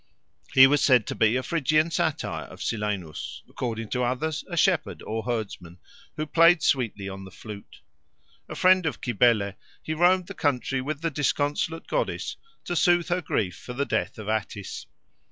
[0.55, 5.03] He was said to be a Phrygian satyr or Silenus, according to others a shepherd
[5.03, 5.77] or herdsman,
[6.17, 7.81] who played sweetly on the flute.
[8.49, 9.53] A friend of Cybele,
[9.83, 12.35] he roamed the country with the disconsolate goddess
[12.65, 14.87] to soothe her grief for the death of Attis.